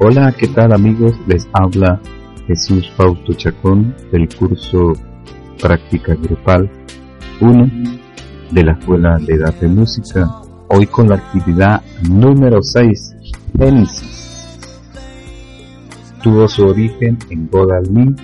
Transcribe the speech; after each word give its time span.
Hola, 0.00 0.32
¿qué 0.38 0.46
tal 0.46 0.72
amigos? 0.72 1.12
Les 1.26 1.48
habla 1.52 2.00
Jesús 2.46 2.88
Fausto 2.96 3.32
Chacón 3.32 3.96
del 4.12 4.28
curso 4.32 4.92
Práctica 5.60 6.14
Grupal 6.14 6.70
1 7.40 7.70
de 8.52 8.62
la 8.62 8.72
Escuela 8.74 9.18
de 9.18 9.34
Edad 9.34 9.52
de 9.54 9.66
Música. 9.66 10.30
Hoy 10.68 10.86
con 10.86 11.08
la 11.08 11.16
actividad 11.16 11.82
número 12.08 12.62
6, 12.62 13.16
Génesis. 13.58 14.46
Tuvo 16.22 16.46
su 16.46 16.68
origen 16.68 17.18
en 17.30 17.48
Godalming, 17.48 18.14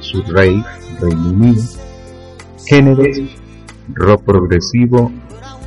su 0.00 0.22
rey, 0.22 0.60
Reino 1.00 1.30
Unido. 1.30 1.62
Género, 2.66 3.04
rock 3.94 4.24
progresivo, 4.24 5.12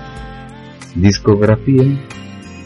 Discografía 0.96 1.86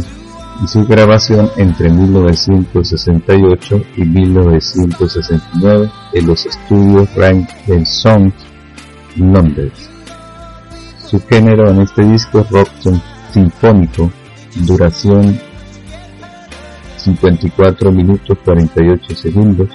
y 0.63 0.67
su 0.67 0.85
grabación 0.85 1.49
entre 1.57 1.89
1968 1.89 3.81
y 3.97 4.05
1969 4.05 5.89
en 6.13 6.27
los 6.27 6.45
estudios 6.45 7.11
Rank 7.15 7.49
Song, 7.85 8.31
Londres. 9.17 9.89
Su 11.13 11.21
género 11.27 11.69
en 11.69 11.81
este 11.81 12.03
disco 12.05 12.39
es 12.39 12.49
rock 12.49 12.69
sinfónico, 13.31 14.11
duración 14.65 15.39
54 16.97 17.91
minutos 17.91 18.35
48 18.43 19.15
segundos. 19.15 19.69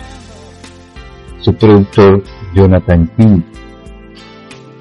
Su 1.41 1.55
productor 1.55 2.25
Jonathan 2.57 3.09
King. 3.17 3.43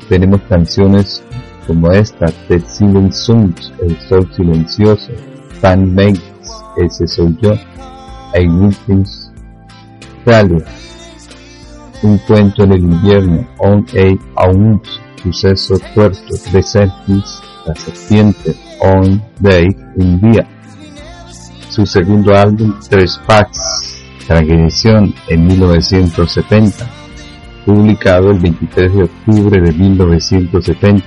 Tenemos 0.09 0.41
canciones 0.49 1.23
como 1.67 1.91
esta, 1.91 2.25
The 2.47 2.59
Silent 2.61 3.11
Songs, 3.11 3.71
El 3.79 3.95
Sol 4.09 4.27
Silencioso, 4.35 5.11
Fan 5.61 5.93
Makes, 5.93 6.23
Ese 6.77 7.05
Soy 7.07 7.37
Yo, 7.39 7.53
I 8.33 8.47
Wilkins, 8.47 9.31
Un 12.01 12.17
Cuento 12.25 12.63
en 12.63 12.71
el 12.71 12.79
Invierno, 12.79 13.47
On 13.59 13.85
A 13.95 14.41
Aunts, 14.47 15.01
suceso 15.21 15.77
tuerto 15.93 16.35
de 16.51 16.63
Serpis, 16.63 17.41
la 17.65 17.75
serpiente, 17.75 18.55
On 18.79 19.21
Day, 19.39 19.67
un 19.95 20.21
día. 20.21 20.47
Su 21.69 21.85
segundo 21.85 22.35
álbum, 22.35 22.73
Tres 22.89 23.19
Packs, 23.25 24.03
transmisión 24.27 25.13
en 25.27 25.47
1970, 25.47 26.87
publicado 27.65 28.31
el 28.31 28.39
23 28.39 28.93
de 28.93 29.03
octubre 29.03 29.61
de 29.61 29.71
1970. 29.71 31.05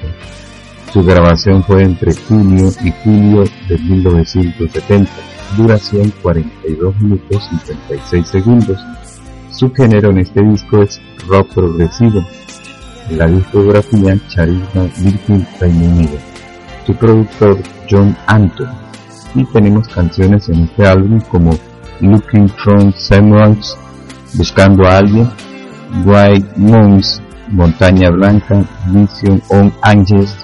Su 0.92 1.02
grabación 1.04 1.62
fue 1.62 1.84
entre 1.84 2.14
junio 2.14 2.70
y 2.84 2.90
julio 3.04 3.44
de 3.68 3.78
1970, 3.78 5.10
duración 5.56 6.12
42 6.22 7.00
minutos 7.00 7.48
56 7.66 8.26
segundos. 8.26 8.78
Su 9.50 9.72
género 9.72 10.10
en 10.10 10.18
este 10.18 10.42
disco 10.42 10.82
es 10.82 11.00
rock 11.28 11.54
progresivo, 11.54 12.24
la 13.10 13.26
discografía 13.26 14.16
Charisma 14.28 14.82
Virgin 14.98 15.46
Reino 15.60 15.84
Unido, 15.86 16.18
su 16.86 16.94
productor 16.94 17.58
John 17.90 18.16
Anton, 18.26 18.68
y 19.34 19.44
tenemos 19.44 19.88
canciones 19.88 20.48
en 20.48 20.64
este 20.64 20.86
álbum 20.86 21.20
como 21.30 21.50
Looking 22.00 22.48
from 22.48 22.92
Samuels, 22.92 23.76
Buscando 24.34 24.86
a 24.86 24.98
alguien, 24.98 25.28
White 26.04 26.52
Moons, 26.56 27.20
Montaña 27.48 28.10
Blanca, 28.10 28.64
Vision 28.86 29.42
on 29.48 29.72
Angels, 29.82 30.36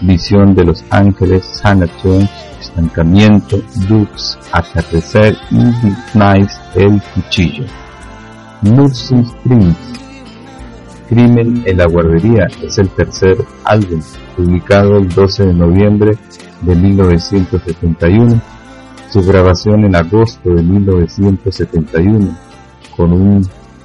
Visión 0.00 0.54
de 0.54 0.64
los 0.64 0.84
Ángeles, 0.90 1.44
Sanatorium, 1.44 2.28
Estancamiento, 2.60 3.58
Dukes, 3.88 4.38
Atardecer 4.52 5.36
y 5.50 5.56
Nice, 6.18 6.56
El 6.74 7.00
Cuchillo. 7.14 7.64
Nursing 8.62 9.24
Springs, 9.24 9.76
Crimen 11.08 11.62
en 11.64 11.78
la 11.78 11.86
guardería 11.86 12.48
es 12.62 12.76
el 12.76 12.90
tercer 12.90 13.38
álbum, 13.64 14.02
publicado 14.36 14.98
el 14.98 15.08
12 15.08 15.46
de 15.46 15.54
noviembre 15.54 16.18
de 16.60 16.76
1971, 16.76 18.42
su 19.08 19.22
grabación 19.22 19.84
en 19.84 19.96
agosto 19.96 20.50
de 20.50 20.62
1971, 20.62 22.36
con 22.94 23.12
un 23.12 23.42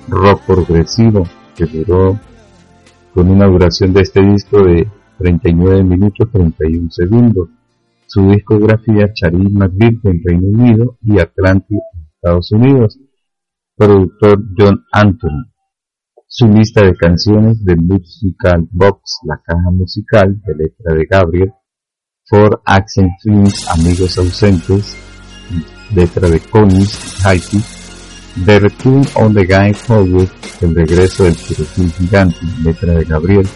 rock 0.10 0.42
progresivo 0.46 1.24
que 1.56 1.66
duró 1.66 2.20
con 3.14 3.30
una 3.30 3.48
duración 3.48 3.94
de 3.94 4.02
este 4.02 4.22
disco 4.22 4.62
de 4.62 4.86
39 5.20 5.82
minutos 5.82 6.30
31 6.30 6.92
segundos. 6.92 7.48
Su 8.06 8.30
discografía 8.32 9.14
Charlie 9.14 9.50
McVitie 9.50 10.12
en 10.12 10.22
Reino 10.26 10.48
Unido 10.48 10.98
y 11.02 11.20
Atlantic 11.20 11.80
en 11.94 12.04
Estados 12.16 12.52
Unidos. 12.52 13.00
Productor 13.78 14.44
John 14.58 14.84
Anthony 14.92 15.53
su 16.36 16.48
lista 16.48 16.84
de 16.84 16.96
canciones 16.96 17.64
de 17.64 17.76
Musical 17.76 18.68
Box, 18.72 19.20
la 19.28 19.40
caja 19.46 19.70
musical 19.70 20.36
de 20.42 20.56
letra 20.56 20.96
de 20.96 21.06
Gabriel, 21.06 21.54
For 22.26 22.60
Accent 22.66 23.12
Films 23.22 23.68
Amigos 23.70 24.18
Ausentes, 24.18 24.98
letra 25.94 26.28
de 26.28 26.40
Conis, 26.40 27.24
Haiti, 27.24 27.62
The 28.48 28.60
Return 28.62 29.06
on 29.14 29.36
the 29.36 29.46
Guy 29.46 29.76
Forward, 29.76 30.28
El 30.62 30.74
regreso 30.74 31.26
del 31.26 31.36
tiroteo 31.36 31.88
gigante, 32.00 32.38
letra 32.64 32.94
de 32.94 33.06
Gabriel, 33.06 33.48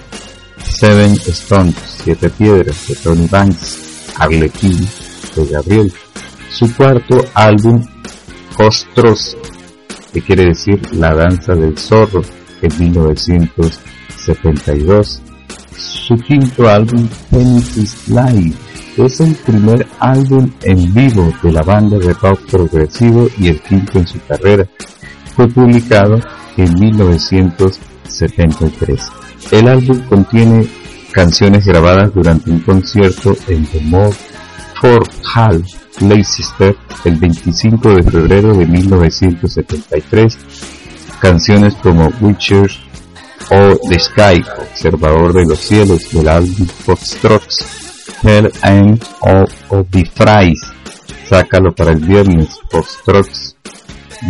Seven 0.59 1.13
Stones, 1.13 1.75
Siete 2.03 2.29
Piedras, 2.29 2.89
de 2.89 2.95
Tony 2.97 3.27
Banks, 3.27 4.13
Arlequín, 4.19 4.77
de 5.35 5.45
Gabriel, 5.47 5.91
su 6.51 6.71
cuarto 6.75 7.25
álbum, 7.33 7.83
Ostros, 8.59 9.35
que 10.13 10.21
quiere 10.21 10.45
decir 10.45 10.79
La 10.93 11.15
Danza 11.15 11.55
del 11.55 11.75
Zorro, 11.75 12.21
en 12.61 12.71
1972, 12.79 15.21
su 15.75 16.15
quinto 16.17 16.67
álbum, 16.67 17.07
Genesis 17.29 18.07
Live, 18.07 18.55
es 18.97 19.19
el 19.19 19.35
primer 19.35 19.85
álbum 19.99 20.49
en 20.63 20.91
vivo 20.93 21.31
de 21.43 21.51
la 21.51 21.61
banda 21.61 21.99
de 21.99 22.13
rock 22.13 22.39
progresivo 22.49 23.27
y 23.37 23.49
el 23.49 23.61
quinto 23.61 23.99
en 23.99 24.07
su 24.07 24.19
carrera. 24.25 24.65
Fue 25.35 25.47
publicado 25.47 26.19
en 26.57 26.73
1973. 26.79 29.01
El 29.51 29.67
álbum 29.67 29.99
contiene 30.09 30.67
canciones 31.11 31.63
grabadas 31.65 32.13
durante 32.13 32.49
un 32.49 32.61
concierto 32.61 33.35
en 33.47 33.65
The 33.67 33.81
Fort 34.79 35.11
Hall, 35.35 35.63
Leicester, 36.01 36.75
el 37.05 37.17
25 37.17 37.95
de 37.95 38.03
febrero 38.03 38.55
de 38.55 38.65
1973. 38.65 40.37
Canciones 41.19 41.73
como 41.75 42.09
Witchers 42.21 42.79
o 43.49 43.77
The 43.89 43.99
Sky, 43.99 44.43
Observador 44.59 45.33
de 45.33 45.45
los 45.45 45.59
Cielos, 45.59 46.11
del 46.11 46.27
álbum 46.27 46.67
Foxtrots, 46.67 47.65
Hell 48.23 48.51
and 48.61 49.03
of 49.21 49.89
the 49.91 50.05
Fries, 50.05 50.59
Sácalo 51.29 51.73
para 51.73 51.91
el 51.91 51.99
viernes, 51.99 52.49
Foxtrots, 52.69 53.55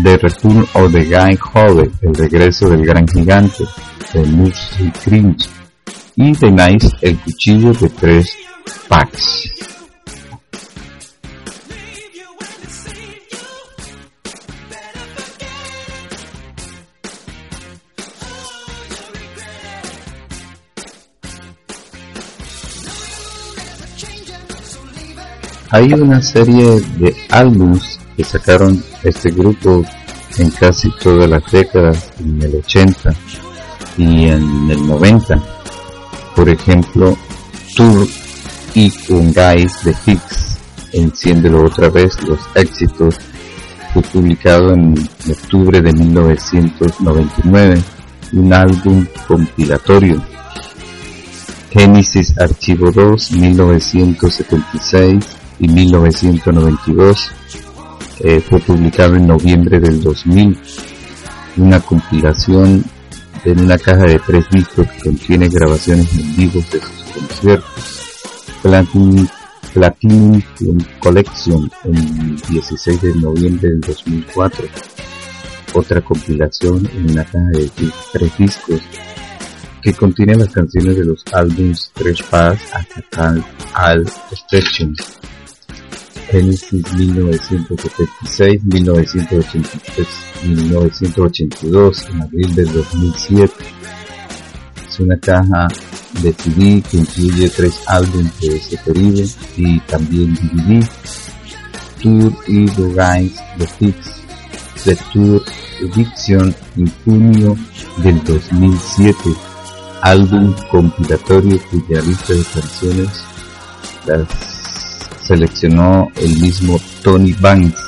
The 0.04 0.18
Return 0.18 0.66
of 0.74 0.92
the 0.92 1.06
Guy 1.06 1.38
Hole, 1.54 1.92
El 2.02 2.16
regreso 2.16 2.70
del 2.70 2.86
gran 2.86 3.08
gigante, 3.08 3.64
The 4.14 4.24
Music 4.24 4.94
Cringe, 5.04 5.50
y 6.16 6.32
The 6.34 6.52
Nice, 6.52 6.90
El 7.02 7.18
cuchillo 7.20 7.74
de 7.74 7.90
tres 7.90 8.36
packs. 8.88 9.50
Hay 25.70 25.94
una 25.94 26.22
serie 26.22 26.80
de 26.98 27.16
álbumes 27.30 28.00
que 28.16 28.24
sacaron 28.24 28.82
este 29.04 29.32
grupo 29.32 29.84
en 30.38 30.50
casi 30.52 30.90
todas 31.02 31.30
las 31.30 31.44
décadas, 31.52 32.12
en 32.20 32.42
el 32.42 32.56
80 32.56 33.14
y 33.98 34.28
en 34.28 34.70
el 34.72 34.88
90. 34.88 35.42
Por 36.36 36.48
ejemplo, 36.50 37.18
Tour 37.76 38.08
y 38.76 38.92
un 39.10 39.34
Guys 39.34 39.84
de 39.84 39.96
Hicks, 40.06 40.58
Enciéndelo 40.94 41.66
otra 41.66 41.90
vez, 41.90 42.18
los 42.24 42.40
éxitos, 42.56 43.20
fue 43.94 44.02
publicado 44.04 44.74
en 44.74 44.96
octubre 45.30 45.82
de 45.82 45.92
1999, 45.92 47.84
un 48.34 48.54
álbum 48.54 49.06
compilatorio. 49.28 50.24
Genesis 51.72 52.34
Archivo 52.40 52.90
2, 52.92 53.32
1976, 53.34 55.26
y 55.60 55.68
1992. 55.68 57.32
Eh, 58.20 58.40
fue 58.40 58.60
publicado 58.60 59.16
en 59.16 59.28
noviembre 59.28 59.80
del 59.80 60.02
2000. 60.02 60.58
Una 61.58 61.80
compilación 61.80 62.84
en 63.44 63.60
una 63.60 63.78
caja 63.78 64.04
de 64.04 64.20
tres 64.20 64.46
discos 64.52 64.88
que 64.88 65.00
contiene 65.04 65.48
grabaciones 65.50 66.12
en 66.14 66.36
vivo 66.36 66.60
de 66.72 66.80
sus 66.80 67.14
conciertos. 67.14 68.08
Platinum, 68.62 69.28
Platinum 69.74 70.42
Collection 71.00 71.70
en 71.84 72.36
16 72.50 73.02
de 73.02 73.16
noviembre 73.16 73.70
del 73.70 73.82
2004. 73.82 74.68
Otra 75.74 76.02
compilación 76.02 76.90
en 76.96 77.12
una 77.12 77.24
caja 77.24 77.50
de 77.54 77.70
tres 78.12 78.38
discos 78.38 78.82
que 79.82 79.94
contiene 79.94 80.36
las 80.36 80.50
canciones 80.50 80.98
de 80.98 81.06
los 81.06 81.24
álbumes 81.32 81.92
Tres 81.94 82.22
Paz 82.24 82.60
hasta 82.74 83.36
Al 83.74 84.06
Station 84.32 84.96
Genesis 86.30 86.94
1976, 86.94 88.64
1983, 88.64 90.08
1982, 90.44 92.06
en 92.10 92.22
abril 92.22 92.56
del 92.56 92.74
2007. 92.74 93.54
Es 94.88 95.00
una 95.00 95.18
caja 95.20 95.68
de 96.22 96.34
CD 96.34 96.82
que 96.90 96.98
incluye 96.98 97.50
tres 97.50 97.80
álbumes 97.88 98.40
de 98.42 98.58
ese 98.58 98.78
periodo 98.78 99.24
y 99.56 99.80
también 99.82 100.36
DVD. 100.36 100.86
Tour 102.02 102.34
y 102.48 102.66
The 102.66 102.84
Guys, 102.84 103.36
The 103.58 103.68
Hits, 103.80 104.12
The 104.84 104.98
Tour 105.14 105.44
Edition 105.82 106.56
en 106.76 106.92
junio 107.06 107.58
del 108.04 108.24
2007. 108.24 109.18
Álbum 110.02 110.54
compilatorio 110.70 111.60
cuya 111.72 112.02
lista 112.02 112.34
de 112.34 112.44
canciones 112.44 113.10
las 114.06 114.57
seleccionó 115.28 116.12
el 116.16 116.40
mismo 116.40 116.80
Tony 117.04 117.34
Banks. 117.34 117.80